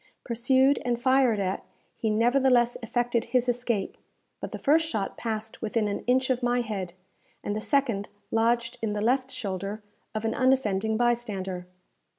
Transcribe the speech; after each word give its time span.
Pursued 0.23 0.81
and 0.83 0.99
fired 0.99 1.39
at, 1.39 1.63
he 1.95 2.09
nevertheless 2.09 2.75
effected 2.81 3.25
his 3.25 3.47
escape; 3.47 3.97
but 4.39 4.51
the 4.51 4.57
first 4.57 4.89
shot 4.89 5.15
passed 5.15 5.61
within 5.61 5.87
an 5.87 5.99
inch 6.07 6.31
of 6.31 6.41
my 6.41 6.61
head, 6.61 6.95
and 7.43 7.55
the 7.55 7.61
second 7.61 8.09
lodged 8.31 8.79
in 8.81 8.93
the 8.93 8.99
left 9.01 9.29
shoulder 9.29 9.83
of 10.15 10.25
an 10.25 10.33
unoffending 10.33 10.97
bystander. 10.97 11.67